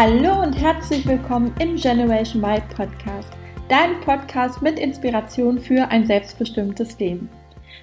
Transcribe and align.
Hallo 0.00 0.42
und 0.44 0.52
herzlich 0.52 1.04
willkommen 1.08 1.52
im 1.58 1.74
Generation 1.74 2.40
Y 2.44 2.62
Podcast, 2.68 3.32
dein 3.68 4.00
Podcast 4.00 4.62
mit 4.62 4.78
Inspiration 4.78 5.58
für 5.58 5.90
ein 5.90 6.06
selbstbestimmtes 6.06 7.00
Leben. 7.00 7.28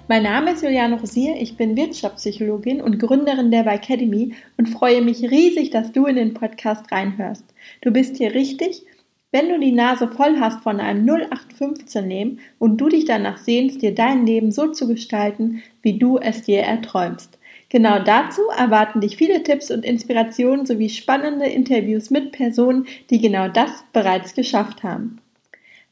Mein 0.07 0.23
Name 0.23 0.53
ist 0.53 0.63
Juliane 0.63 0.97
Rosier, 0.97 1.35
ich 1.37 1.57
bin 1.57 1.75
Wirtschaftspsychologin 1.75 2.81
und 2.81 2.99
Gründerin 2.99 3.51
der 3.51 3.67
Academy 3.67 4.33
und 4.55 4.69
freue 4.69 5.01
mich 5.01 5.29
riesig, 5.29 5.71
dass 5.71 5.91
du 5.91 6.05
in 6.05 6.15
den 6.15 6.33
Podcast 6.33 6.89
reinhörst. 6.89 7.43
Du 7.81 7.91
bist 7.91 8.15
hier 8.15 8.33
richtig, 8.33 8.85
wenn 9.33 9.49
du 9.49 9.59
die 9.59 9.73
Nase 9.73 10.07
voll 10.07 10.39
hast 10.39 10.63
von 10.63 10.79
einem 10.79 11.05
0815 11.05 12.07
Leben 12.07 12.39
und 12.59 12.77
du 12.77 12.87
dich 12.87 13.03
danach 13.03 13.39
sehnst, 13.39 13.81
dir 13.81 13.93
dein 13.93 14.25
Leben 14.25 14.53
so 14.53 14.71
zu 14.71 14.87
gestalten, 14.87 15.63
wie 15.81 15.99
du 15.99 16.17
es 16.17 16.43
dir 16.43 16.61
erträumst. 16.61 17.37
Genau 17.75 17.99
dazu 17.99 18.43
erwarten 18.57 19.01
dich 19.01 19.17
viele 19.17 19.43
Tipps 19.43 19.69
und 19.69 19.83
Inspirationen 19.83 20.65
sowie 20.65 20.87
spannende 20.87 21.45
Interviews 21.47 22.09
mit 22.09 22.31
Personen, 22.31 22.87
die 23.09 23.19
genau 23.19 23.49
das 23.49 23.83
bereits 23.91 24.33
geschafft 24.33 24.83
haben. 24.83 25.19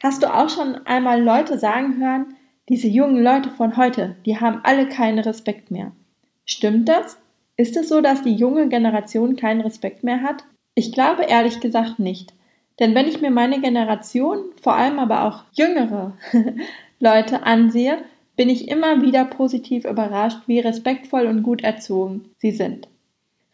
Hast 0.02 0.24
du 0.24 0.34
auch 0.34 0.48
schon 0.48 0.76
einmal 0.88 1.22
Leute 1.22 1.60
sagen 1.60 2.00
hören, 2.00 2.38
diese 2.70 2.88
jungen 2.88 3.22
Leute 3.22 3.50
von 3.50 3.76
heute, 3.76 4.16
die 4.26 4.40
haben 4.40 4.62
alle 4.64 4.88
keinen 4.88 5.20
Respekt 5.20 5.72
mehr. 5.72 5.92
Stimmt 6.46 6.88
das? 6.88 7.18
Ist 7.58 7.76
es 7.76 7.90
so, 7.90 8.00
dass 8.00 8.22
die 8.22 8.34
junge 8.34 8.70
Generation 8.70 9.36
keinen 9.36 9.60
Respekt 9.60 10.06
mehr 10.06 10.22
hat? 10.22 10.46
Ich 10.76 10.94
glaube 10.94 11.24
ehrlich 11.24 11.60
gesagt 11.60 12.00
nicht. 12.00 12.34
Denn 12.80 12.96
wenn 12.96 13.10
ich 13.10 13.20
mir 13.20 13.30
meine 13.30 13.60
Generation, 13.60 14.46
vor 14.62 14.76
allem 14.76 15.00
aber 15.00 15.26
auch 15.26 15.44
jüngere 15.52 16.18
Leute 17.02 17.44
ansehe, 17.44 17.98
bin 18.36 18.50
ich 18.50 18.68
immer 18.68 19.02
wieder 19.02 19.26
positiv 19.26 19.86
überrascht, 19.86 20.40
wie 20.48 20.60
respektvoll 20.60 21.28
und 21.28 21.44
gut 21.44 21.64
erzogen 21.64 22.26
sie 22.38 22.52
sind. 22.52 22.88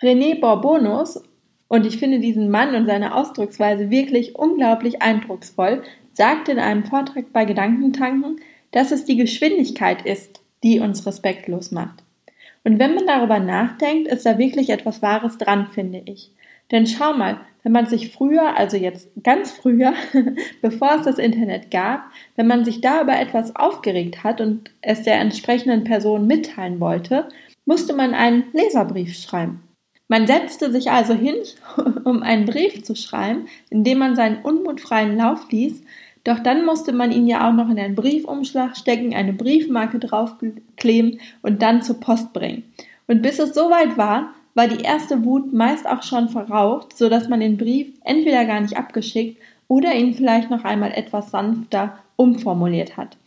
René 0.02 0.39
Borbonus, 0.39 1.22
und 1.67 1.85
ich 1.85 1.97
finde 1.97 2.19
diesen 2.19 2.49
Mann 2.49 2.73
und 2.73 2.88
seine 2.88 3.16
Ausdrucksweise 3.16 3.89
wirklich 3.89 4.35
unglaublich 4.35 5.02
eindrucksvoll, 5.02 5.83
sagte 6.13 6.52
in 6.52 6.59
einem 6.59 6.83
Vortrag 6.83 7.31
bei 7.31 7.45
Gedankentanken, 7.45 8.39
dass 8.72 8.91
es 8.91 9.05
die 9.05 9.17
Geschwindigkeit 9.17 10.05
ist, 10.05 10.41
die 10.63 10.80
uns 10.80 11.05
respektlos 11.05 11.72
macht. 11.72 12.03
Und 12.63 12.80
wenn 12.80 12.95
man 12.95 13.07
darüber 13.07 13.39
nachdenkt, 13.39 14.07
ist 14.07 14.25
da 14.25 14.38
wirklich 14.38 14.69
etwas 14.69 15.02
Wahres 15.02 15.38
dran, 15.38 15.67
finde 15.67 16.02
ich. 16.05 16.31
Denn 16.72 16.88
schau 16.88 17.14
mal, 17.14 17.39
wenn 17.64 17.72
man 17.72 17.88
sich 17.88 18.12
früher, 18.12 18.58
also 18.58 18.78
jetzt 18.78 19.09
ganz 19.23 19.52
früher, 19.52 19.94
bevor 20.62 20.95
es 20.95 21.03
das 21.03 21.17
Internet 21.17 21.72
gab, 21.72 22.03
wenn 22.36 22.48
man 22.48 22.64
sich 22.64 22.81
da 22.81 23.02
über 23.02 23.20
etwas 23.20 23.56
aufgeregt 23.56 24.23
hat 24.23 24.39
und 24.42 24.72
es 24.81 25.03
der 25.03 25.20
entsprechenden 25.20 25.84
Person 25.84 26.28
mitteilen 26.28 26.80
wollte, 26.80 27.28
musste 27.66 27.94
man 27.94 28.14
einen 28.14 28.45
Leserbrief 28.53 29.16
schreiben. 29.16 29.62
Man 30.08 30.25
setzte 30.25 30.72
sich 30.72 30.90
also 30.90 31.14
hin, 31.14 31.36
um 32.03 32.23
einen 32.23 32.45
Brief 32.45 32.84
zu 32.84 32.95
schreiben, 32.95 33.47
in 33.70 33.84
dem 33.84 34.00
man 34.00 34.16
seinen 34.16 34.42
unmutfreien 34.42 35.17
Lauf 35.17 35.52
ließ, 35.52 35.84
doch 36.23 36.40
dann 36.40 36.66
musste 36.66 36.92
man 36.92 37.12
ihn 37.12 37.28
ja 37.28 37.47
auch 37.47 37.53
noch 37.53 37.70
in 37.70 37.80
einen 37.80 37.95
Briefumschlag 37.95 38.75
stecken, 38.75 39.14
eine 39.14 39.34
Briefmarke 39.34 40.00
draufkleben 40.00 41.20
und 41.42 41.62
dann 41.62 41.81
zur 41.81 42.00
Post 42.00 42.34
bringen. 42.34 42.64
Und 43.08 43.22
bis 43.22 43.40
es 43.40 43.53
soweit 43.53 43.97
war, 43.97 44.34
war 44.53 44.67
die 44.67 44.83
erste 44.83 45.23
Wut 45.23 45.53
meist 45.53 45.88
auch 45.88 46.03
schon 46.03 46.30
verraucht, 46.30 46.97
so 46.97 47.09
dass 47.09 47.30
man 47.30 47.39
den 47.39 47.58
Brief 47.58 47.88
entweder 48.03 48.45
gar 48.45 48.61
nicht 48.61 48.78
abgeschickt 48.78 49.41
oder 49.67 49.94
ihn 49.94 50.14
vielleicht 50.14 50.50
noch 50.50 50.64
einmal 50.64 50.91
etwas 50.91 51.31
sanfter 51.31 52.00
umformuliert 52.16 52.97
hat. 52.97 53.17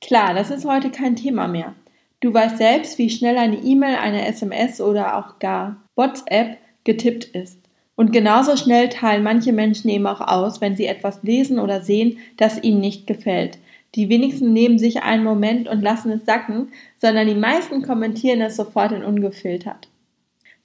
Klar, 0.00 0.34
das 0.34 0.50
ist 0.50 0.66
heute 0.66 0.90
kein 0.90 1.16
Thema 1.16 1.46
mehr. 1.46 1.74
Du 2.20 2.32
weißt 2.32 2.58
selbst, 2.58 2.98
wie 2.98 3.10
schnell 3.10 3.36
eine 3.36 3.58
E-Mail, 3.58 3.96
eine 3.96 4.26
SMS 4.26 4.80
oder 4.80 5.18
auch 5.18 5.38
gar 5.38 5.76
WhatsApp 5.94 6.58
getippt 6.84 7.24
ist. 7.26 7.58
Und 7.96 8.12
genauso 8.12 8.56
schnell 8.56 8.88
teilen 8.88 9.22
manche 9.22 9.52
Menschen 9.52 9.88
eben 9.88 10.06
auch 10.06 10.20
aus, 10.20 10.60
wenn 10.60 10.74
sie 10.74 10.86
etwas 10.86 11.22
lesen 11.22 11.58
oder 11.58 11.80
sehen, 11.80 12.18
das 12.36 12.62
ihnen 12.62 12.80
nicht 12.80 13.06
gefällt. 13.06 13.58
Die 13.94 14.08
wenigsten 14.08 14.52
nehmen 14.52 14.78
sich 14.78 15.02
einen 15.02 15.22
Moment 15.22 15.68
und 15.68 15.82
lassen 15.82 16.10
es 16.10 16.24
sacken, 16.24 16.72
sondern 16.98 17.28
die 17.28 17.36
meisten 17.36 17.82
kommentieren 17.82 18.40
es 18.40 18.56
sofort 18.56 18.92
und 18.92 19.04
ungefiltert. 19.04 19.88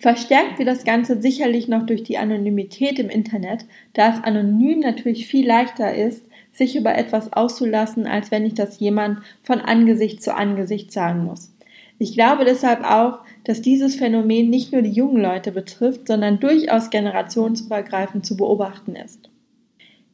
Verstärkt 0.02 0.60
wird 0.60 0.70
das 0.70 0.86
Ganze 0.86 1.22
sicherlich 1.22 1.68
noch 1.68 1.86
durch 1.86 2.04
die 2.04 2.18
Anonymität 2.18 3.00
im 3.00 3.10
Internet, 3.10 3.66
da 3.94 4.14
es 4.14 4.24
anonym 4.24 4.80
natürlich 4.80 5.28
viel 5.28 5.46
leichter 5.46 5.94
ist, 5.94 6.24
sich 6.54 6.78
über 6.78 6.98
etwas 6.98 7.34
auszulassen, 7.34 8.08
als 8.08 8.32
wenn 8.32 8.46
ich 8.46 8.54
das 8.54 8.80
jemand 8.80 9.20
von 9.44 9.60
Angesicht 9.60 10.24
zu 10.24 10.34
Angesicht 10.34 10.94
sagen 10.94 11.26
muss. 11.26 11.54
Ich 11.98 12.14
glaube 12.14 12.46
deshalb 12.46 12.86
auch, 12.86 13.20
dass 13.44 13.62
dieses 13.62 13.96
Phänomen 13.96 14.50
nicht 14.50 14.72
nur 14.72 14.82
die 14.82 14.92
jungen 14.92 15.22
Leute 15.22 15.52
betrifft, 15.52 16.08
sondern 16.08 16.40
durchaus 16.40 16.90
generationsübergreifend 16.92 18.26
zu 18.26 18.38
beobachten 18.38 18.96
ist. 18.96 19.30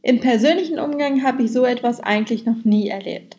Im 0.01 0.19
persönlichen 0.19 0.79
Umgang 0.79 1.23
habe 1.23 1.43
ich 1.43 1.51
so 1.51 1.63
etwas 1.63 1.99
eigentlich 1.99 2.45
noch 2.45 2.63
nie 2.63 2.89
erlebt. 2.89 3.37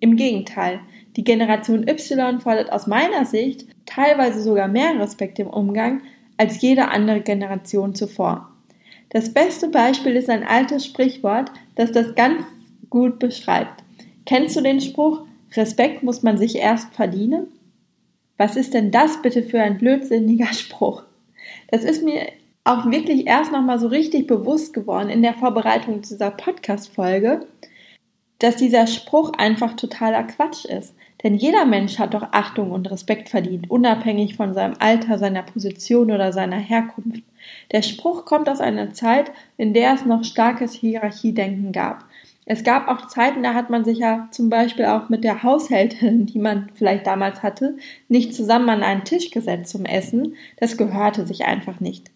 Im 0.00 0.16
Gegenteil, 0.16 0.80
die 1.18 1.24
Generation 1.24 1.84
Y 1.88 2.40
fordert 2.40 2.70
aus 2.70 2.86
meiner 2.86 3.24
Sicht 3.24 3.66
teilweise 3.86 4.40
sogar 4.40 4.68
mehr 4.68 4.96
Respekt 5.00 5.40
im 5.40 5.48
Umgang 5.48 6.02
als 6.36 6.60
jede 6.60 6.88
andere 6.88 7.22
Generation 7.22 7.96
zuvor. 7.96 8.52
Das 9.10 9.34
beste 9.34 9.68
Beispiel 9.68 10.14
ist 10.14 10.30
ein 10.30 10.44
altes 10.44 10.86
Sprichwort, 10.86 11.50
das 11.74 11.90
das 11.90 12.14
ganz 12.14 12.44
gut 12.88 13.18
beschreibt. 13.18 13.82
Kennst 14.26 14.54
du 14.54 14.60
den 14.60 14.80
Spruch, 14.80 15.22
Respekt 15.56 16.04
muss 16.04 16.22
man 16.22 16.38
sich 16.38 16.54
erst 16.54 16.94
verdienen? 16.94 17.48
Was 18.36 18.54
ist 18.54 18.72
denn 18.72 18.92
das 18.92 19.20
bitte 19.20 19.42
für 19.42 19.60
ein 19.60 19.78
blödsinniger 19.78 20.52
Spruch? 20.52 21.02
Das 21.72 21.82
ist 21.82 22.04
mir 22.04 22.28
auch 22.62 22.88
wirklich 22.92 23.26
erst 23.26 23.50
nochmal 23.50 23.80
so 23.80 23.88
richtig 23.88 24.28
bewusst 24.28 24.72
geworden 24.72 25.08
in 25.08 25.22
der 25.22 25.34
Vorbereitung 25.34 26.00
dieser 26.00 26.30
Podcast-Folge, 26.30 27.44
dass 28.38 28.54
dieser 28.54 28.86
Spruch 28.86 29.32
einfach 29.36 29.74
totaler 29.74 30.22
Quatsch 30.22 30.64
ist. 30.64 30.94
Denn 31.22 31.34
jeder 31.34 31.64
Mensch 31.64 31.98
hat 31.98 32.14
doch 32.14 32.28
Achtung 32.32 32.70
und 32.70 32.90
Respekt 32.90 33.28
verdient, 33.28 33.70
unabhängig 33.70 34.36
von 34.36 34.54
seinem 34.54 34.74
Alter, 34.78 35.18
seiner 35.18 35.42
Position 35.42 36.12
oder 36.12 36.32
seiner 36.32 36.58
Herkunft. 36.58 37.22
Der 37.72 37.82
Spruch 37.82 38.24
kommt 38.24 38.48
aus 38.48 38.60
einer 38.60 38.92
Zeit, 38.92 39.32
in 39.56 39.74
der 39.74 39.94
es 39.94 40.04
noch 40.06 40.22
starkes 40.22 40.74
Hierarchiedenken 40.74 41.72
gab. 41.72 42.04
Es 42.50 42.64
gab 42.64 42.88
auch 42.88 43.08
Zeiten, 43.08 43.42
da 43.42 43.52
hat 43.52 43.68
man 43.68 43.84
sich 43.84 43.98
ja 43.98 44.28
zum 44.30 44.48
Beispiel 44.48 44.86
auch 44.86 45.10
mit 45.10 45.22
der 45.22 45.42
Haushälterin, 45.42 46.24
die 46.24 46.38
man 46.38 46.70
vielleicht 46.74 47.06
damals 47.06 47.42
hatte, 47.42 47.76
nicht 48.08 48.34
zusammen 48.34 48.70
an 48.70 48.82
einen 48.82 49.04
Tisch 49.04 49.30
gesetzt 49.30 49.70
zum 49.70 49.84
Essen. 49.84 50.34
Das 50.56 50.78
gehörte 50.78 51.26
sich 51.26 51.44
einfach 51.44 51.80
nicht. 51.80 52.10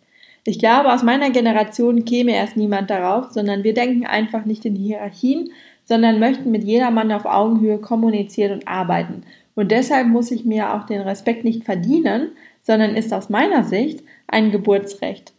Ich 0.44 0.58
glaube, 0.58 0.92
aus 0.92 1.02
meiner 1.02 1.30
Generation 1.30 2.04
käme 2.04 2.34
erst 2.34 2.56
niemand 2.56 2.90
darauf, 2.90 3.30
sondern 3.30 3.62
wir 3.62 3.74
denken 3.74 4.06
einfach 4.06 4.44
nicht 4.44 4.64
in 4.64 4.74
Hierarchien, 4.74 5.52
sondern 5.84 6.18
möchten 6.18 6.50
mit 6.50 6.64
jedermann 6.64 7.12
auf 7.12 7.24
Augenhöhe 7.24 7.78
kommunizieren 7.78 8.52
und 8.52 8.68
arbeiten. 8.68 9.24
Und 9.54 9.70
deshalb 9.70 10.08
muss 10.08 10.30
ich 10.30 10.44
mir 10.44 10.74
auch 10.74 10.86
den 10.86 11.00
Respekt 11.02 11.44
nicht 11.44 11.64
verdienen, 11.64 12.32
sondern 12.62 12.94
ist 12.94 13.12
aus 13.12 13.28
meiner 13.28 13.64
Sicht 13.64 14.02
ein 14.26 14.50
Geburtsrecht. 14.50 15.32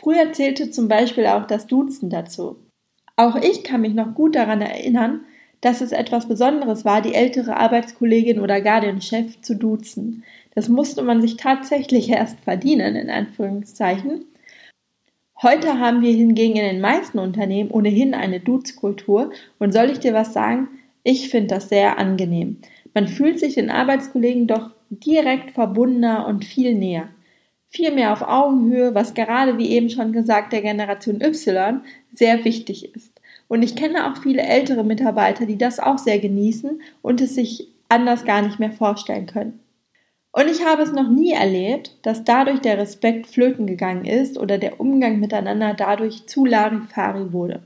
Früher 0.00 0.32
zählte 0.32 0.70
zum 0.70 0.88
Beispiel 0.88 1.26
auch 1.26 1.46
das 1.46 1.66
Duzen 1.66 2.08
dazu. 2.08 2.56
Auch 3.16 3.34
ich 3.36 3.64
kann 3.64 3.80
mich 3.80 3.94
noch 3.94 4.14
gut 4.14 4.36
daran 4.36 4.60
erinnern, 4.60 5.22
dass 5.60 5.80
es 5.80 5.90
etwas 5.90 6.28
Besonderes 6.28 6.84
war, 6.84 7.02
die 7.02 7.14
ältere 7.14 7.56
Arbeitskollegin 7.56 8.40
oder 8.40 8.60
gar 8.60 8.80
den 8.80 9.00
Chef 9.00 9.40
zu 9.40 9.56
duzen. 9.56 10.22
Das 10.54 10.68
musste 10.68 11.02
man 11.02 11.20
sich 11.20 11.36
tatsächlich 11.36 12.08
erst 12.10 12.38
verdienen, 12.40 12.94
in 12.94 13.10
Anführungszeichen. 13.10 14.24
Heute 15.40 15.78
haben 15.78 16.02
wir 16.02 16.12
hingegen 16.12 16.56
in 16.56 16.64
den 16.64 16.80
meisten 16.80 17.20
Unternehmen 17.20 17.70
ohnehin 17.70 18.12
eine 18.12 18.40
Dutzkultur 18.40 19.30
und 19.60 19.72
soll 19.72 19.88
ich 19.88 20.00
dir 20.00 20.12
was 20.12 20.32
sagen? 20.32 20.66
Ich 21.04 21.28
finde 21.28 21.54
das 21.54 21.68
sehr 21.68 21.96
angenehm. 21.96 22.56
Man 22.92 23.06
fühlt 23.06 23.38
sich 23.38 23.54
den 23.54 23.70
Arbeitskollegen 23.70 24.48
doch 24.48 24.70
direkt 24.90 25.52
verbundener 25.52 26.26
und 26.26 26.44
viel 26.44 26.74
näher. 26.74 27.10
Viel 27.68 27.92
mehr 27.92 28.12
auf 28.12 28.22
Augenhöhe, 28.22 28.96
was 28.96 29.14
gerade 29.14 29.58
wie 29.58 29.70
eben 29.70 29.90
schon 29.90 30.12
gesagt 30.12 30.52
der 30.52 30.62
Generation 30.62 31.20
Y 31.20 31.82
sehr 32.12 32.44
wichtig 32.44 32.92
ist. 32.96 33.12
Und 33.46 33.62
ich 33.62 33.76
kenne 33.76 34.10
auch 34.10 34.20
viele 34.20 34.42
ältere 34.42 34.82
Mitarbeiter, 34.82 35.46
die 35.46 35.56
das 35.56 35.78
auch 35.78 35.98
sehr 35.98 36.18
genießen 36.18 36.82
und 37.00 37.20
es 37.20 37.36
sich 37.36 37.68
anders 37.88 38.24
gar 38.24 38.42
nicht 38.42 38.58
mehr 38.58 38.72
vorstellen 38.72 39.26
können. 39.26 39.60
Und 40.38 40.48
ich 40.48 40.64
habe 40.64 40.82
es 40.82 40.92
noch 40.92 41.08
nie 41.08 41.32
erlebt, 41.32 41.96
dass 42.02 42.22
dadurch 42.22 42.60
der 42.60 42.78
Respekt 42.78 43.26
flöten 43.26 43.66
gegangen 43.66 44.04
ist 44.04 44.38
oder 44.38 44.56
der 44.56 44.78
Umgang 44.78 45.18
miteinander 45.18 45.74
dadurch 45.74 46.28
zu 46.28 46.44
Larifari 46.44 47.32
wurde. 47.32 47.60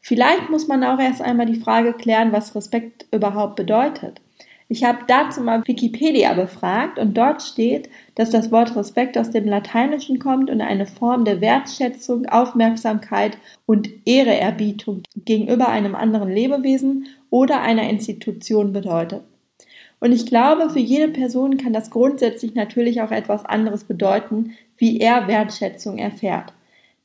Vielleicht 0.00 0.50
muss 0.50 0.68
man 0.68 0.84
auch 0.84 1.00
erst 1.00 1.20
einmal 1.20 1.46
die 1.46 1.58
Frage 1.58 1.92
klären, 1.92 2.30
was 2.30 2.54
Respekt 2.54 3.06
überhaupt 3.10 3.56
bedeutet. 3.56 4.20
Ich 4.68 4.84
habe 4.84 5.00
dazu 5.08 5.40
mal 5.40 5.66
Wikipedia 5.66 6.32
befragt 6.34 7.00
und 7.00 7.18
dort 7.18 7.42
steht, 7.42 7.90
dass 8.14 8.30
das 8.30 8.52
Wort 8.52 8.76
Respekt 8.76 9.18
aus 9.18 9.32
dem 9.32 9.46
Lateinischen 9.46 10.20
kommt 10.20 10.48
und 10.48 10.60
eine 10.60 10.86
Form 10.86 11.24
der 11.24 11.40
Wertschätzung, 11.40 12.26
Aufmerksamkeit 12.26 13.36
und 13.66 13.90
Ehreerbietung 14.04 15.02
gegenüber 15.16 15.68
einem 15.68 15.96
anderen 15.96 16.30
Lebewesen 16.30 17.08
oder 17.30 17.62
einer 17.62 17.90
Institution 17.90 18.72
bedeutet. 18.72 19.22
Und 20.00 20.12
ich 20.12 20.26
glaube, 20.26 20.70
für 20.70 20.80
jede 20.80 21.08
Person 21.08 21.58
kann 21.58 21.72
das 21.72 21.90
grundsätzlich 21.90 22.54
natürlich 22.54 23.02
auch 23.02 23.10
etwas 23.10 23.44
anderes 23.44 23.84
bedeuten, 23.84 24.54
wie 24.78 24.98
er 24.98 25.28
Wertschätzung 25.28 25.98
erfährt. 25.98 26.52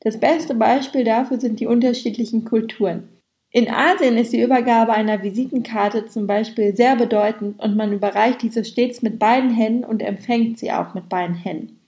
Das 0.00 0.18
beste 0.18 0.54
Beispiel 0.54 1.04
dafür 1.04 1.38
sind 1.38 1.60
die 1.60 1.66
unterschiedlichen 1.66 2.44
Kulturen. 2.44 3.08
In 3.50 3.70
Asien 3.70 4.16
ist 4.16 4.32
die 4.32 4.42
Übergabe 4.42 4.92
einer 4.92 5.22
Visitenkarte 5.22 6.06
zum 6.06 6.26
Beispiel 6.26 6.74
sehr 6.74 6.96
bedeutend 6.96 7.62
und 7.62 7.76
man 7.76 7.92
überreicht 7.92 8.42
diese 8.42 8.64
stets 8.64 9.02
mit 9.02 9.18
beiden 9.18 9.50
Händen 9.50 9.84
und 9.84 10.02
empfängt 10.02 10.58
sie 10.58 10.72
auch 10.72 10.94
mit 10.94 11.08
beiden 11.08 11.36
Händen. 11.36 11.80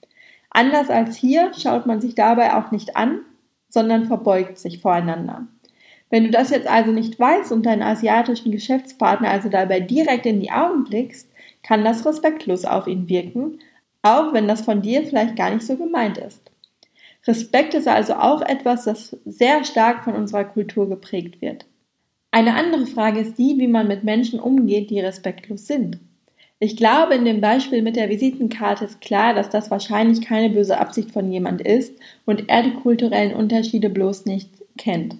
Anders 0.49 0.89
als 0.89 1.15
hier 1.15 1.51
schaut 1.53 1.85
man 1.85 2.01
sich 2.01 2.15
dabei 2.15 2.55
auch 2.55 2.71
nicht 2.71 2.95
an, 2.95 3.19
sondern 3.67 4.05
verbeugt 4.05 4.57
sich 4.57 4.79
voreinander. 4.79 5.47
Wenn 6.09 6.23
du 6.23 6.31
das 6.31 6.49
jetzt 6.49 6.67
also 6.67 6.91
nicht 6.91 7.19
weißt 7.19 7.51
und 7.51 7.65
deinen 7.65 7.83
asiatischen 7.83 8.51
Geschäftspartner 8.51 9.29
also 9.29 9.49
dabei 9.49 9.79
direkt 9.79 10.25
in 10.25 10.39
die 10.39 10.51
Augen 10.51 10.83
blickst, 10.83 11.29
kann 11.61 11.83
das 11.83 12.05
respektlos 12.05 12.65
auf 12.65 12.87
ihn 12.87 13.09
wirken, 13.09 13.59
auch 14.01 14.33
wenn 14.33 14.47
das 14.47 14.61
von 14.61 14.81
dir 14.81 15.05
vielleicht 15.05 15.35
gar 15.35 15.53
nicht 15.53 15.65
so 15.65 15.75
gemeint 15.75 16.17
ist. 16.17 16.51
Respekt 17.27 17.73
ist 17.73 17.87
also 17.87 18.13
auch 18.13 18.41
etwas, 18.41 18.85
das 18.85 19.17
sehr 19.25 19.63
stark 19.65 20.03
von 20.03 20.15
unserer 20.15 20.45
Kultur 20.45 20.87
geprägt 20.87 21.41
wird. 21.41 21.65
Eine 22.31 22.55
andere 22.55 22.85
Frage 22.85 23.19
ist 23.19 23.37
die, 23.37 23.57
wie 23.57 23.67
man 23.67 23.87
mit 23.87 24.03
Menschen 24.03 24.39
umgeht, 24.39 24.89
die 24.89 24.99
respektlos 24.99 25.67
sind. 25.67 25.99
Ich 26.59 26.75
glaube, 26.75 27.15
in 27.15 27.25
dem 27.25 27.41
Beispiel 27.41 27.81
mit 27.81 27.95
der 27.95 28.09
Visitenkarte 28.09 28.85
ist 28.85 29.01
klar, 29.01 29.33
dass 29.33 29.49
das 29.49 29.71
wahrscheinlich 29.71 30.21
keine 30.21 30.53
böse 30.53 30.77
Absicht 30.77 31.11
von 31.11 31.31
jemand 31.31 31.61
ist 31.61 31.97
und 32.25 32.49
er 32.49 32.63
die 32.63 32.73
kulturellen 32.73 33.33
Unterschiede 33.33 33.89
bloß 33.89 34.25
nicht 34.25 34.49
kennt. 34.77 35.15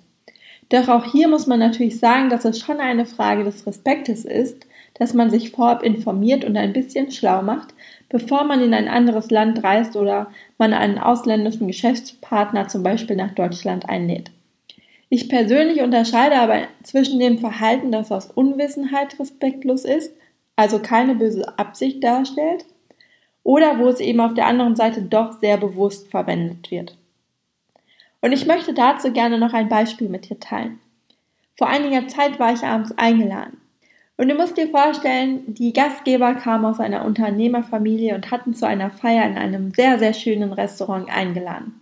Doch 0.69 0.87
auch 0.87 1.11
hier 1.11 1.27
muss 1.27 1.47
man 1.47 1.59
natürlich 1.59 1.99
sagen, 1.99 2.29
dass 2.29 2.45
es 2.45 2.59
schon 2.59 2.79
eine 2.79 3.05
Frage 3.05 3.43
des 3.43 3.65
Respektes 3.65 4.23
ist, 4.23 4.67
dass 4.93 5.13
man 5.13 5.29
sich 5.29 5.51
vorab 5.51 5.81
informiert 5.83 6.45
und 6.45 6.57
ein 6.57 6.73
bisschen 6.73 7.11
schlau 7.11 7.41
macht, 7.41 7.73
bevor 8.09 8.43
man 8.43 8.61
in 8.61 8.73
ein 8.73 8.87
anderes 8.87 9.31
Land 9.31 9.63
reist 9.63 9.95
oder 9.95 10.31
man 10.57 10.73
einen 10.73 10.99
ausländischen 10.99 11.67
Geschäftspartner 11.67 12.67
zum 12.67 12.83
Beispiel 12.83 13.15
nach 13.15 13.33
Deutschland 13.33 13.89
einlädt. 13.89 14.31
Ich 15.09 15.27
persönlich 15.27 15.81
unterscheide 15.81 16.35
aber 16.35 16.67
zwischen 16.83 17.19
dem 17.19 17.39
Verhalten, 17.39 17.91
das 17.91 18.11
aus 18.11 18.27
Unwissenheit 18.27 19.19
respektlos 19.19 19.85
ist, 19.85 20.13
also 20.55 20.79
keine 20.79 21.15
böse 21.15 21.57
Absicht 21.57 22.03
darstellt, 22.03 22.65
oder 23.43 23.79
wo 23.79 23.87
es 23.87 23.99
eben 23.99 24.19
auf 24.19 24.35
der 24.35 24.45
anderen 24.45 24.75
Seite 24.75 25.01
doch 25.01 25.39
sehr 25.39 25.57
bewusst 25.57 26.11
verwendet 26.11 26.69
wird. 26.69 26.98
Und 28.21 28.31
ich 28.31 28.45
möchte 28.45 28.73
dazu 28.73 29.11
gerne 29.11 29.37
noch 29.37 29.53
ein 29.53 29.69
Beispiel 29.69 30.09
mit 30.09 30.29
dir 30.29 30.39
teilen. 30.39 30.79
Vor 31.57 31.67
einiger 31.67 32.07
Zeit 32.07 32.39
war 32.39 32.53
ich 32.53 32.63
abends 32.63 32.93
eingeladen. 32.97 33.57
Und 34.17 34.27
du 34.27 34.35
musst 34.35 34.57
dir 34.57 34.67
vorstellen, 34.67 35.53
die 35.53 35.71
Gastgeber 35.71 36.35
kamen 36.35 36.65
aus 36.65 36.81
einer 36.81 37.05
Unternehmerfamilie 37.05 38.15
und 38.15 38.31
hatten 38.31 38.53
zu 38.53 38.67
einer 38.67 38.89
Feier 38.91 39.25
in 39.25 39.37
einem 39.37 39.71
sehr, 39.71 39.97
sehr 39.97 40.13
schönen 40.13 40.51
Restaurant 40.51 41.09
eingeladen. 41.09 41.79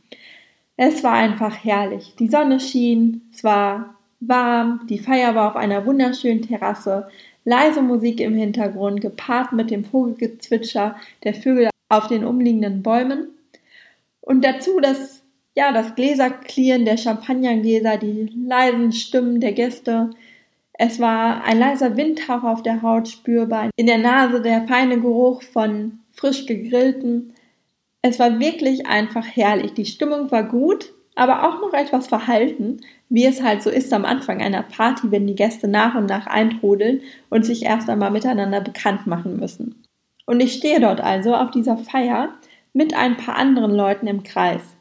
Es 0.76 1.04
war 1.04 1.14
einfach 1.14 1.64
herrlich. 1.64 2.14
Die 2.20 2.28
Sonne 2.28 2.60
schien, 2.60 3.28
es 3.34 3.44
war 3.44 3.96
warm, 4.20 4.82
die 4.88 5.00
Feier 5.00 5.34
war 5.34 5.50
auf 5.50 5.56
einer 5.56 5.86
wunderschönen 5.88 6.44
Terrasse, 6.44 7.08
leise 7.44 7.82
Musik 7.82 8.20
im 8.20 8.36
Hintergrund, 8.36 9.02
gepaart 9.02 9.54
mit 9.54 9.72
dem 9.72 9.84
Vogelgezwitscher 9.84 10.96
der 11.24 11.34
Vögel 11.34 11.70
auf 11.90 12.08
den 12.08 12.24
umliegenden 12.24 12.84
Bäumen. 12.84 13.30
Und 14.22 14.44
dazu 14.44 14.80
das, 14.80 15.17
ja, 15.58 15.72
das 15.72 15.96
Gläserklirren 15.96 16.86
der 16.86 16.98
Champagnergläser, 16.98 17.98
die 17.98 18.32
leisen 18.46 18.92
Stimmen 18.92 19.40
der 19.40 19.54
Gäste, 19.54 20.12
es 20.74 21.00
war 21.00 21.44
ein 21.46 21.58
leiser 21.58 21.98
Windhauch 21.98 22.44
auf 22.44 22.62
der 22.62 22.84
Haut 22.84 23.08
spürbar, 23.08 23.72
in 23.76 23.88
der 23.88 23.98
Nase 23.98 24.40
der 24.40 24.68
feine 24.68 25.02
Geruch 25.02 25.42
von 25.42 25.98
frisch 26.12 26.46
gegrillten. 26.46 27.34
Es 28.04 28.20
war 28.20 28.40
wirklich 28.40 28.86
einfach 28.86 29.26
herrlich. 29.26 29.74
Die 29.74 29.88
Stimmung 29.88 30.30
war 30.30 30.44
gut, 30.44 30.94
aber 31.16 31.48
auch 31.48 31.60
noch 31.60 31.74
etwas 31.74 32.08
verhalten, 32.08 32.78
wie 33.10 33.26
es 33.26 33.42
halt 33.42 33.64
so 33.64 33.72
ist 33.72 33.92
am 33.92 34.06
Anfang 34.06 34.44
einer 34.44 34.62
Party, 34.62 35.10
wenn 35.10 35.26
die 35.26 35.34
Gäste 35.34 35.68
nach 35.68 35.96
und 35.96 36.06
nach 36.06 36.28
eintrudeln 36.28 37.02
und 37.32 37.48
sich 37.48 37.64
erst 37.64 37.90
einmal 37.90 38.12
miteinander 38.12 38.62
bekannt 38.62 39.08
machen 39.08 39.38
müssen. 39.38 39.84
Und 40.28 40.40
ich 40.40 40.54
stehe 40.54 40.80
dort 40.80 41.02
also 41.02 41.34
auf 41.34 41.50
dieser 41.50 41.80
Feier 41.80 42.36
mit 42.74 42.94
ein 42.94 43.18
paar 43.18 43.38
anderen 43.38 43.72
Leuten 43.72 44.06
im 44.06 44.22
Kreis. 44.22 44.77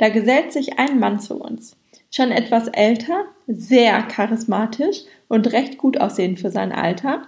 Da 0.00 0.08
gesellt 0.08 0.50
sich 0.50 0.78
ein 0.78 0.98
Mann 0.98 1.20
zu 1.20 1.34
uns. 1.34 1.76
Schon 2.10 2.30
etwas 2.30 2.68
älter, 2.68 3.26
sehr 3.46 4.00
charismatisch 4.00 5.02
und 5.28 5.52
recht 5.52 5.76
gut 5.76 6.00
aussehen 6.00 6.38
für 6.38 6.50
sein 6.50 6.72
Alter. 6.72 7.24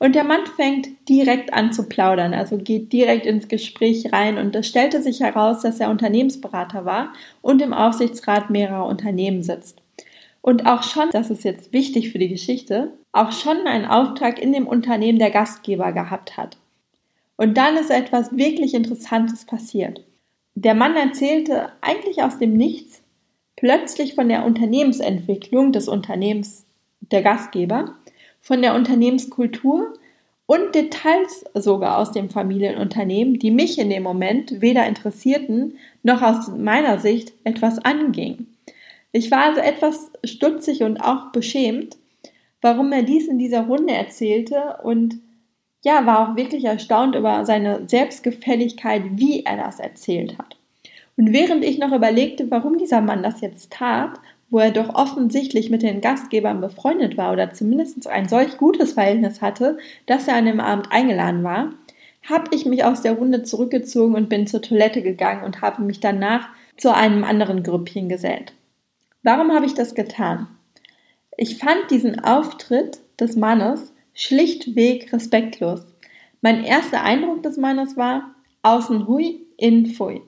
Und 0.00 0.16
der 0.16 0.24
Mann 0.24 0.44
fängt 0.56 0.88
direkt 1.08 1.52
an 1.52 1.72
zu 1.72 1.84
plaudern, 1.84 2.34
also 2.34 2.58
geht 2.58 2.92
direkt 2.92 3.24
ins 3.24 3.46
Gespräch 3.46 4.12
rein 4.12 4.36
und 4.36 4.56
es 4.56 4.66
stellte 4.66 5.00
sich 5.00 5.20
heraus, 5.20 5.62
dass 5.62 5.78
er 5.78 5.90
Unternehmensberater 5.90 6.84
war 6.84 7.12
und 7.40 7.62
im 7.62 7.72
Aufsichtsrat 7.72 8.50
mehrerer 8.50 8.86
Unternehmen 8.86 9.44
sitzt. 9.44 9.80
Und 10.40 10.66
auch 10.66 10.82
schon, 10.82 11.10
das 11.12 11.30
ist 11.30 11.44
jetzt 11.44 11.72
wichtig 11.72 12.10
für 12.10 12.18
die 12.18 12.28
Geschichte, 12.28 12.94
auch 13.12 13.30
schon 13.30 13.58
einen 13.68 13.86
Auftrag 13.86 14.42
in 14.42 14.52
dem 14.52 14.66
Unternehmen 14.66 15.20
der 15.20 15.30
Gastgeber 15.30 15.92
gehabt 15.92 16.36
hat. 16.36 16.56
Und 17.36 17.56
dann 17.56 17.76
ist 17.76 17.92
etwas 17.92 18.36
wirklich 18.36 18.74
Interessantes 18.74 19.44
passiert. 19.44 20.02
Der 20.54 20.74
Mann 20.74 20.96
erzählte 20.96 21.70
eigentlich 21.80 22.22
aus 22.22 22.38
dem 22.38 22.56
Nichts 22.56 23.02
plötzlich 23.56 24.14
von 24.14 24.28
der 24.28 24.44
Unternehmensentwicklung 24.44 25.72
des 25.72 25.88
Unternehmens 25.88 26.64
der 27.00 27.22
Gastgeber, 27.22 27.96
von 28.40 28.62
der 28.62 28.74
Unternehmenskultur 28.74 29.94
und 30.46 30.74
Details 30.74 31.44
sogar 31.54 31.98
aus 31.98 32.12
dem 32.12 32.30
Familienunternehmen, 32.30 33.38
die 33.38 33.50
mich 33.50 33.78
in 33.78 33.90
dem 33.90 34.02
Moment 34.02 34.60
weder 34.60 34.86
interessierten 34.86 35.78
noch 36.02 36.22
aus 36.22 36.48
meiner 36.48 36.98
Sicht 36.98 37.32
etwas 37.44 37.78
angingen. 37.78 38.56
Ich 39.12 39.30
war 39.30 39.44
also 39.44 39.60
etwas 39.60 40.10
stutzig 40.24 40.82
und 40.82 40.98
auch 41.00 41.32
beschämt, 41.32 41.96
warum 42.60 42.92
er 42.92 43.02
dies 43.02 43.28
in 43.28 43.38
dieser 43.38 43.66
Runde 43.66 43.92
erzählte 43.92 44.78
und 44.82 45.18
ja, 45.84 46.06
war 46.06 46.28
auch 46.30 46.36
wirklich 46.36 46.64
erstaunt 46.64 47.14
über 47.14 47.44
seine 47.44 47.88
Selbstgefälligkeit, 47.88 49.02
wie 49.12 49.44
er 49.44 49.56
das 49.56 49.80
erzählt 49.80 50.38
hat. 50.38 50.56
Und 51.16 51.32
während 51.32 51.64
ich 51.64 51.78
noch 51.78 51.92
überlegte, 51.92 52.50
warum 52.50 52.78
dieser 52.78 53.00
Mann 53.00 53.22
das 53.22 53.40
jetzt 53.40 53.72
tat, 53.72 54.20
wo 54.50 54.58
er 54.58 54.70
doch 54.70 54.94
offensichtlich 54.94 55.68
mit 55.68 55.82
den 55.82 56.00
Gastgebern 56.00 56.60
befreundet 56.60 57.16
war 57.16 57.32
oder 57.32 57.52
zumindest 57.52 58.06
ein 58.06 58.28
solch 58.28 58.56
gutes 58.56 58.94
Verhältnis 58.94 59.42
hatte, 59.42 59.78
dass 60.06 60.26
er 60.26 60.36
an 60.36 60.46
dem 60.46 60.60
Abend 60.60 60.90
eingeladen 60.90 61.44
war, 61.44 61.72
habe 62.28 62.54
ich 62.54 62.66
mich 62.66 62.84
aus 62.84 63.02
der 63.02 63.12
Runde 63.12 63.42
zurückgezogen 63.42 64.14
und 64.14 64.28
bin 64.28 64.46
zur 64.46 64.62
Toilette 64.62 65.02
gegangen 65.02 65.44
und 65.44 65.60
habe 65.60 65.82
mich 65.82 66.00
danach 66.00 66.48
zu 66.76 66.94
einem 66.94 67.24
anderen 67.24 67.62
Grüppchen 67.62 68.08
gesellt. 68.08 68.52
Warum 69.22 69.52
habe 69.52 69.66
ich 69.66 69.74
das 69.74 69.94
getan? 69.94 70.46
Ich 71.36 71.58
fand 71.58 71.90
diesen 71.90 72.24
Auftritt 72.24 73.00
des 73.20 73.36
Mannes 73.36 73.92
schlichtweg 74.18 75.12
respektlos. 75.12 75.86
Mein 76.40 76.64
erster 76.64 77.04
Eindruck 77.04 77.44
des 77.44 77.56
Mannes 77.56 77.96
war 77.96 78.34
außen 78.62 79.06
hui, 79.06 79.46
innen 79.56 79.86
pfui, 79.86 80.22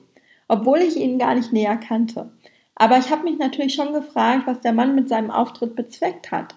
obwohl 0.47 0.79
ich 0.79 0.95
ihn 0.95 1.19
gar 1.19 1.35
nicht 1.35 1.51
näher 1.51 1.75
kannte. 1.75 2.31
Aber 2.75 2.97
ich 2.97 3.11
habe 3.11 3.23
mich 3.23 3.37
natürlich 3.37 3.73
schon 3.73 3.91
gefragt, 3.91 4.47
was 4.47 4.61
der 4.61 4.71
Mann 4.71 4.95
mit 4.95 5.09
seinem 5.09 5.29
Auftritt 5.29 5.75
bezweckt 5.75 6.31
hat. 6.31 6.55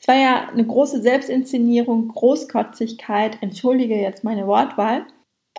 Es 0.00 0.08
war 0.08 0.16
ja 0.16 0.48
eine 0.48 0.66
große 0.66 1.02
Selbstinszenierung, 1.02 2.08
Großkotzigkeit, 2.08 3.36
entschuldige 3.42 3.96
jetzt 3.96 4.24
meine 4.24 4.46
Wortwahl. 4.46 5.04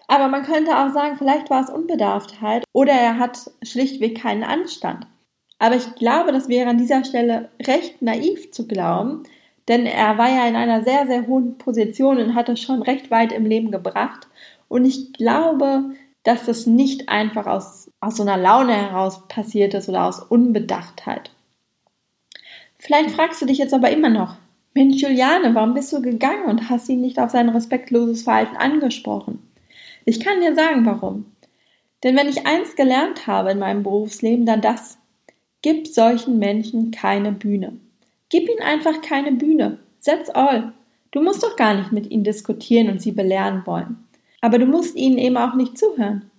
Aber 0.08 0.30
man 0.30 0.42
könnte 0.42 0.76
auch 0.80 0.92
sagen, 0.94 1.18
vielleicht 1.18 1.52
war 1.52 1.64
es 1.64 1.70
Unbedarftheit 1.70 2.66
oder 2.74 2.92
er 2.92 3.20
hat 3.20 3.52
schlichtweg 3.62 4.20
keinen 4.20 4.44
Anstand. 4.44 5.06
Aber 5.60 5.76
ich 5.76 5.94
glaube, 5.94 6.32
das 6.32 6.50
wäre 6.50 6.72
an 6.72 6.80
dieser 6.80 7.06
Stelle 7.06 7.52
recht 7.62 8.02
naiv 8.02 8.52
zu 8.52 8.68
glauben, 8.68 9.24
denn 9.68 9.86
er 9.86 10.18
war 10.18 10.30
ja 10.30 10.48
in 10.48 10.56
einer 10.56 10.84
sehr, 10.84 11.08
sehr 11.08 11.28
hohen 11.28 11.58
Position 11.58 12.18
und 12.18 12.36
hat 12.36 12.50
es 12.50 12.62
schon 12.62 12.82
recht 12.82 13.12
weit 13.12 13.32
im 13.32 13.46
Leben 13.46 13.72
gebracht. 13.72 14.28
Und 14.68 14.86
ich 14.86 15.14
glaube, 15.14 15.92
dass 16.24 16.46
das 16.46 16.66
nicht 16.66 17.10
einfach 17.10 17.48
aus 17.48 17.84
aus 18.04 18.18
so 18.18 18.24
einer 18.24 18.38
Laune 18.38 18.74
heraus 18.74 19.28
passiert 19.30 19.74
ist 19.74 19.88
oder 19.88 20.06
aus 20.06 20.20
Unbedachtheit. 20.20 21.32
Vielleicht 22.78 23.12
fragst 23.12 23.42
du 23.42 23.46
dich 23.46 23.60
jetzt 23.60 23.74
aber 23.74 23.92
immer 23.92 24.10
noch, 24.10 24.36
Mensch 24.74 25.02
Juliane, 25.02 25.56
warum 25.56 25.74
bist 25.74 25.94
du 25.94 26.02
gegangen 26.02 26.46
und 26.46 26.70
hast 26.70 26.90
ihn 26.90 27.00
nicht 27.00 27.18
auf 27.18 27.32
sein 27.32 27.48
respektloses 27.48 28.24
Verhalten 28.24 28.58
angesprochen? 28.58 29.40
Ich 30.04 30.20
kann 30.20 30.42
dir 30.42 30.54
sagen, 30.54 30.86
warum. 30.86 31.28
Denn 32.04 32.18
wenn 32.18 32.28
ich 32.28 32.46
eins 32.46 32.76
gelernt 32.76 33.26
habe 33.26 33.52
in 33.52 33.60
meinem 33.60 33.84
Berufsleben, 33.84 34.46
dann 34.46 34.60
das. 34.60 34.98
Gib 35.62 35.88
solchen 35.88 36.40
Menschen 36.40 36.92
keine 36.92 37.32
Bühne. 37.32 37.80
Gib 38.34 38.50
ihnen 38.50 38.64
einfach 38.64 39.04
keine 39.04 39.32
Bühne. 39.32 39.78
That's 40.04 40.32
all. 40.32 40.74
Du 41.12 41.22
musst 41.22 41.44
doch 41.44 41.56
gar 41.56 41.76
nicht 41.76 41.92
mit 41.92 42.10
ihnen 42.10 42.24
diskutieren 42.24 42.90
und 42.90 43.00
sie 43.00 43.12
belehren 43.12 43.62
wollen. 43.66 44.08
Aber 44.42 44.58
du 44.58 44.66
musst 44.66 44.96
ihnen 44.96 45.20
eben 45.20 45.38
auch 45.38 45.54
nicht 45.54 45.78
zuhören. 45.78 46.32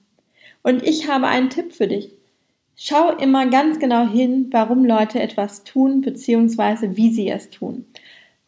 Und 0.65 0.83
ich 0.83 1.09
habe 1.09 1.29
einen 1.29 1.51
Tipp 1.51 1.73
für 1.73 1.87
dich. 1.87 2.11
Schau 2.75 3.11
immer 3.19 3.47
ganz 3.47 3.79
genau 3.79 4.09
hin, 4.09 4.49
warum 4.51 4.85
Leute 4.85 5.23
etwas 5.23 5.63
tun 5.63 6.01
bzw. 6.01 6.97
wie 6.97 7.13
sie 7.13 7.29
es 7.29 7.51
tun. 7.51 7.85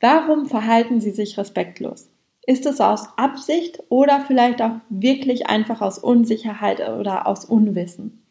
Warum 0.00 0.46
verhalten 0.46 1.00
sie 1.00 1.12
sich 1.12 1.38
respektlos? 1.38 2.10
Ist 2.48 2.66
es 2.66 2.80
aus 2.80 3.16
Absicht 3.16 3.78
oder 3.90 4.24
vielleicht 4.26 4.60
auch 4.60 4.80
wirklich 4.88 5.46
einfach 5.46 5.82
aus 5.82 6.00
Unsicherheit 6.00 6.80
oder 6.80 7.28
aus 7.28 7.44
Unwissen? 7.44 8.25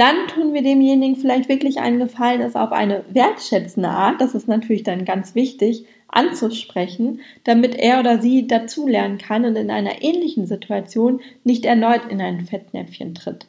Dann 0.00 0.28
tun 0.28 0.54
wir 0.54 0.62
demjenigen 0.62 1.16
vielleicht 1.16 1.50
wirklich 1.50 1.78
einen 1.78 1.98
Gefallen, 1.98 2.40
es 2.40 2.56
auf 2.56 2.72
eine 2.72 3.04
wertschätzende 3.10 3.90
Art, 3.90 4.18
das 4.22 4.34
ist 4.34 4.48
natürlich 4.48 4.82
dann 4.82 5.04
ganz 5.04 5.34
wichtig, 5.34 5.84
anzusprechen, 6.08 7.20
damit 7.44 7.74
er 7.74 8.00
oder 8.00 8.20
sie 8.20 8.46
dazulernen 8.46 9.18
kann 9.18 9.44
und 9.44 9.56
in 9.56 9.70
einer 9.70 10.02
ähnlichen 10.02 10.46
Situation 10.46 11.20
nicht 11.44 11.66
erneut 11.66 12.06
in 12.08 12.22
ein 12.22 12.46
Fettnäpfchen 12.46 13.14
tritt. 13.14 13.46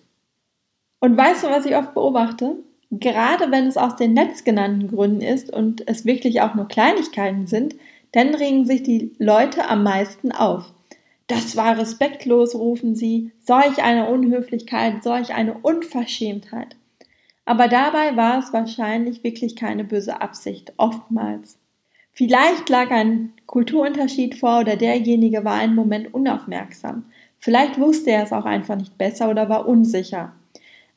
Und 0.99 1.15
weißt 1.15 1.43
du, 1.43 1.47
was 1.47 1.65
ich 1.65 1.75
oft 1.75 1.93
beobachte? 1.93 2.57
Gerade 2.91 3.49
wenn 3.49 3.67
es 3.67 3.77
aus 3.77 3.95
den 3.95 4.13
letztgenannten 4.13 4.89
Gründen 4.89 5.21
ist 5.21 5.51
und 5.51 5.87
es 5.87 6.05
wirklich 6.05 6.41
auch 6.41 6.53
nur 6.53 6.67
Kleinigkeiten 6.67 7.47
sind, 7.47 7.75
dann 8.11 8.35
regen 8.35 8.65
sich 8.65 8.83
die 8.83 9.13
Leute 9.17 9.69
am 9.69 9.83
meisten 9.83 10.33
auf. 10.33 10.73
Das 11.31 11.55
war 11.55 11.77
respektlos, 11.77 12.55
rufen 12.55 12.93
sie, 12.93 13.31
solch 13.39 13.81
eine 13.81 14.09
Unhöflichkeit, 14.09 15.01
solch 15.01 15.33
eine 15.33 15.53
Unverschämtheit. 15.59 16.75
Aber 17.45 17.69
dabei 17.69 18.17
war 18.17 18.39
es 18.39 18.51
wahrscheinlich 18.51 19.23
wirklich 19.23 19.55
keine 19.55 19.85
böse 19.85 20.19
Absicht, 20.21 20.73
oftmals. 20.75 21.57
Vielleicht 22.11 22.67
lag 22.67 22.91
ein 22.91 23.31
Kulturunterschied 23.45 24.35
vor 24.35 24.59
oder 24.59 24.75
derjenige 24.75 25.45
war 25.45 25.53
einen 25.53 25.73
Moment 25.73 26.13
unaufmerksam. 26.13 27.05
Vielleicht 27.39 27.79
wusste 27.79 28.11
er 28.11 28.23
es 28.23 28.33
auch 28.33 28.43
einfach 28.43 28.75
nicht 28.75 28.97
besser 28.97 29.29
oder 29.29 29.47
war 29.47 29.69
unsicher. 29.69 30.33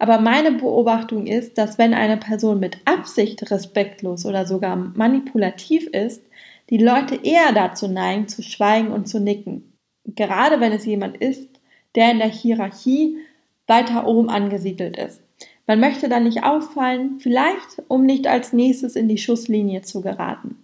Aber 0.00 0.18
meine 0.18 0.50
Beobachtung 0.50 1.28
ist, 1.28 1.58
dass 1.58 1.78
wenn 1.78 1.94
eine 1.94 2.16
Person 2.16 2.58
mit 2.58 2.78
Absicht 2.86 3.52
respektlos 3.52 4.26
oder 4.26 4.46
sogar 4.46 4.74
manipulativ 4.74 5.86
ist, 5.86 6.24
die 6.70 6.78
Leute 6.78 7.20
eher 7.22 7.52
dazu 7.52 7.86
neigen, 7.86 8.26
zu 8.26 8.42
schweigen 8.42 8.90
und 8.90 9.06
zu 9.06 9.20
nicken. 9.20 9.70
Gerade 10.04 10.61
wenn 10.61 10.73
es 10.73 10.84
jemand 10.84 11.16
ist, 11.18 11.49
der 11.94 12.11
in 12.11 12.18
der 12.18 12.28
Hierarchie 12.28 13.18
weiter 13.66 14.06
oben 14.06 14.28
angesiedelt 14.28 14.96
ist. 14.96 15.20
Man 15.66 15.80
möchte 15.80 16.08
dann 16.08 16.25
nicht 16.25 16.44
auffallen, 16.44 17.18
vielleicht 17.20 17.82
um 17.88 18.04
nicht 18.04 18.26
als 18.26 18.52
nächstes 18.52 18.96
in 18.96 19.08
die 19.08 19.18
Schusslinie 19.18 19.82
zu 19.82 20.02
geraten. 20.02 20.58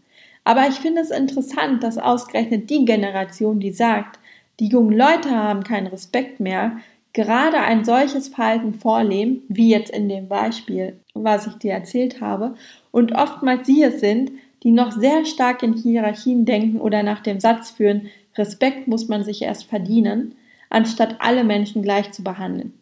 Aber 0.45 0.69
ich 0.69 0.77
finde 0.77 1.01
es 1.01 1.11
interessant, 1.11 1.83
dass 1.83 1.99
ausgerechnet 1.99 2.69
die 2.71 2.85
Generation, 2.85 3.61
die 3.61 3.73
sagt, 3.73 4.19
die 4.59 4.69
jungen 4.69 4.97
Leute 4.97 5.31
haben 5.31 5.65
keinen 5.65 5.87
Respekt 5.87 6.41
mehr, 6.41 6.79
gerade 7.13 7.59
ein 7.59 7.85
solches 7.85 8.29
Verhalten 8.29 8.75
vorleben, 8.75 9.43
wie 9.49 9.71
jetzt 9.71 9.91
in 9.91 10.09
dem 10.09 10.29
Beispiel, 10.29 10.99
was 11.15 11.47
ich 11.47 11.55
dir 11.55 11.73
erzählt 11.73 12.21
habe, 12.21 12.55
und 12.91 13.13
oftmals 13.13 13.67
sie 13.67 13.83
es 13.83 14.01
sind, 14.01 14.33
die 14.63 14.71
noch 14.71 14.93
sehr 14.93 15.25
stark 15.25 15.63
in 15.63 15.73
Hierarchien 15.73 16.45
denken 16.45 16.81
oder 16.81 17.03
nach 17.03 17.21
dem 17.21 17.41
Satz 17.41 17.71
führen, 17.71 18.11
Respekt 18.37 18.89
muss 18.89 19.09
man 19.09 19.25
sich 19.25 19.43
erst 19.43 19.65
verdienen, 19.65 20.35
anstatt 20.69 21.17
alle 21.19 21.45
Menschen 21.45 21.83
gleich 21.83 22.13
zu 22.13 22.23
behandeln. 22.23 22.73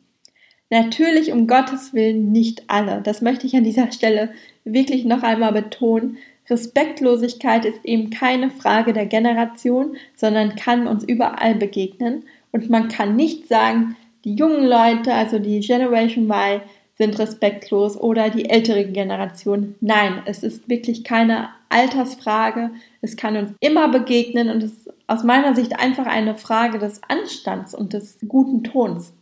Natürlich 0.70 1.32
um 1.32 1.46
Gottes 1.46 1.94
Willen 1.94 2.30
nicht 2.30 2.64
alle. 2.68 3.00
Das 3.02 3.22
möchte 3.22 3.46
ich 3.46 3.56
an 3.56 3.64
dieser 3.64 3.90
Stelle 3.90 4.30
wirklich 4.64 5.04
noch 5.04 5.22
einmal 5.22 5.52
betonen. 5.52 6.18
Respektlosigkeit 6.50 7.64
ist 7.64 7.84
eben 7.84 8.10
keine 8.10 8.50
Frage 8.50 8.92
der 8.92 9.06
Generation, 9.06 9.96
sondern 10.14 10.56
kann 10.56 10.86
uns 10.86 11.04
überall 11.04 11.54
begegnen. 11.54 12.24
Und 12.52 12.68
man 12.68 12.88
kann 12.88 13.16
nicht 13.16 13.48
sagen, 13.48 13.96
die 14.24 14.34
jungen 14.34 14.66
Leute, 14.66 15.14
also 15.14 15.38
die 15.38 15.60
Generation 15.60 16.30
Y, 16.30 16.60
sind 16.98 17.18
respektlos 17.18 17.96
oder 17.96 18.28
die 18.28 18.50
ältere 18.50 18.84
Generation. 18.84 19.76
Nein, 19.80 20.22
es 20.26 20.42
ist 20.42 20.68
wirklich 20.68 21.04
keine 21.04 21.50
Altersfrage. 21.68 22.70
Es 23.00 23.16
kann 23.16 23.36
uns 23.36 23.52
immer 23.60 23.88
begegnen 23.88 24.50
und 24.50 24.62
es 24.62 24.72
ist 24.72 24.90
aus 25.06 25.22
meiner 25.22 25.54
Sicht 25.54 25.78
einfach 25.78 26.06
eine 26.06 26.34
Frage 26.34 26.78
des 26.78 27.00
Anstands 27.08 27.74
und 27.74 27.92
des 27.92 28.18
guten 28.26 28.64
Tons. 28.64 29.12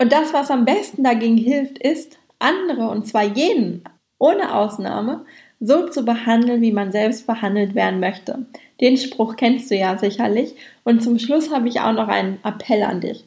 Und 0.00 0.12
das, 0.12 0.32
was 0.32 0.50
am 0.50 0.64
besten 0.64 1.02
dagegen 1.02 1.36
hilft, 1.36 1.78
ist, 1.78 2.18
andere, 2.38 2.88
und 2.88 3.06
zwar 3.06 3.24
jeden, 3.24 3.82
ohne 4.18 4.54
Ausnahme, 4.54 5.24
so 5.60 5.88
zu 5.88 6.04
behandeln, 6.04 6.62
wie 6.62 6.72
man 6.72 6.92
selbst 6.92 7.26
behandelt 7.26 7.74
werden 7.74 7.98
möchte. 7.98 8.46
Den 8.80 8.96
Spruch 8.96 9.34
kennst 9.34 9.70
du 9.70 9.76
ja 9.76 9.98
sicherlich. 9.98 10.54
Und 10.84 11.02
zum 11.02 11.18
Schluss 11.18 11.52
habe 11.52 11.68
ich 11.68 11.80
auch 11.80 11.92
noch 11.92 12.06
einen 12.06 12.38
Appell 12.44 12.84
an 12.84 13.00
dich. 13.00 13.24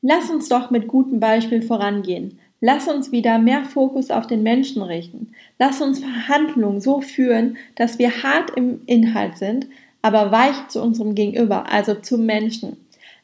Lass 0.00 0.30
uns 0.30 0.48
doch 0.48 0.70
mit 0.70 0.88
gutem 0.88 1.20
Beispiel 1.20 1.60
vorangehen. 1.60 2.38
Lass 2.60 2.88
uns 2.88 3.12
wieder 3.12 3.38
mehr 3.38 3.64
Fokus 3.64 4.10
auf 4.10 4.26
den 4.26 4.42
Menschen 4.42 4.82
richten. 4.82 5.32
Lass 5.58 5.80
uns 5.80 6.00
Verhandlungen 6.00 6.80
so 6.80 7.00
führen, 7.00 7.56
dass 7.76 7.98
wir 7.98 8.22
hart 8.22 8.50
im 8.56 8.80
Inhalt 8.86 9.38
sind, 9.38 9.68
aber 10.02 10.32
weich 10.32 10.68
zu 10.68 10.82
unserem 10.82 11.14
Gegenüber, 11.14 11.70
also 11.70 11.94
zum 11.94 12.26
Menschen. 12.26 12.76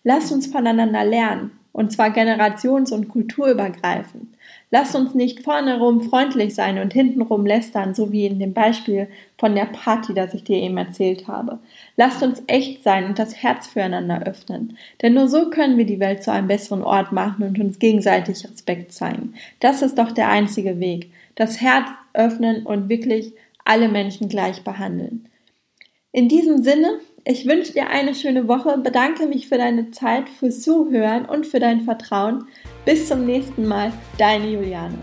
Lass 0.05 0.31
uns 0.31 0.47
voneinander 0.47 1.05
lernen, 1.05 1.50
und 1.73 1.91
zwar 1.91 2.11
generations- 2.11 2.93
und 2.93 3.09
kulturübergreifend. 3.09 4.29
Lasst 4.75 4.97
uns 4.97 5.14
nicht 5.14 5.45
vorne 5.45 5.78
rum 5.78 6.00
freundlich 6.00 6.57
sein 6.57 6.81
und 6.81 6.93
hintenrum 6.93 7.47
lästern, 7.47 7.95
so 7.95 8.11
wie 8.11 8.26
in 8.26 8.40
dem 8.40 8.54
Beispiel 8.54 9.07
von 9.38 9.54
der 9.54 9.66
Party, 9.66 10.14
das 10.14 10.35
ich 10.35 10.43
dir 10.43 10.57
eben 10.57 10.76
erzählt 10.76 11.28
habe. 11.28 11.61
Lasst 11.97 12.25
uns 12.25 12.43
echt 12.49 12.83
sein 12.83 13.04
und 13.04 13.16
das 13.21 13.37
Herz 13.40 13.69
füreinander 13.69 14.25
öffnen. 14.26 14.76
Denn 15.00 15.14
nur 15.14 15.28
so 15.28 15.49
können 15.49 15.78
wir 15.78 15.87
die 15.87 16.00
Welt 16.00 16.25
zu 16.25 16.33
einem 16.33 16.49
besseren 16.49 16.83
Ort 16.83 17.12
machen 17.12 17.45
und 17.45 17.61
uns 17.61 17.78
gegenseitig 17.78 18.43
Respekt 18.43 18.90
zeigen. 18.93 19.35
Das 19.61 19.81
ist 19.81 19.97
doch 19.97 20.11
der 20.11 20.28
einzige 20.28 20.81
Weg. 20.81 21.12
Das 21.37 21.61
Herz 21.61 21.87
öffnen 22.12 22.66
und 22.66 22.88
wirklich 22.88 23.33
alle 23.64 23.88
Menschen 23.88 24.28
gleich 24.28 24.64
behandeln. 24.64 25.28
In 26.11 26.28
diesem 26.28 26.64
Sinne, 26.64 26.99
ich 27.25 27.47
wünsche 27.47 27.73
dir 27.73 27.88
eine 27.88 28.14
schöne 28.14 28.49
Woche, 28.49 28.76
bedanke 28.78 29.26
mich 29.26 29.49
für 29.49 29.57
deine 29.57 29.90
Zeit, 29.90 30.28
fürs 30.28 30.61
Zuhören 30.61 31.25
und 31.25 31.47
für 31.47 31.59
dein 31.59 31.81
Vertrauen. 31.81 32.47
Bis 32.85 33.09
zum 33.09 33.25
nächsten 33.25 33.66
Mal, 33.66 33.93
deine 34.19 34.50
Juliane. 34.50 34.99